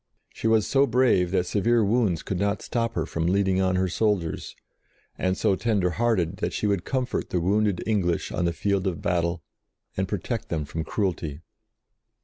She 0.33 0.47
was 0.47 0.65
so 0.65 0.87
brave 0.87 1.29
that 1.29 1.45
severe 1.45 1.83
wounds 1.85 2.23
could 2.23 2.39
not 2.39 2.63
stop 2.63 2.95
her 2.95 3.05
from 3.05 3.27
leading 3.27 3.61
on 3.61 3.75
her 3.75 3.87
soldiers, 3.87 4.55
and 5.15 5.37
so 5.37 5.55
tender 5.55 5.91
hearted 5.91 6.37
that 6.37 6.53
she 6.53 6.65
would 6.65 6.85
com 6.85 7.05
fort 7.05 7.29
the 7.29 7.39
wounded 7.39 7.83
English 7.85 8.31
on 8.31 8.45
the 8.45 8.51
field 8.53 8.87
of 8.87 8.99
battle, 9.03 9.43
and 9.95 10.07
protect 10.07 10.49
them 10.49 10.65
from 10.65 10.83
cruelty. 10.83 11.41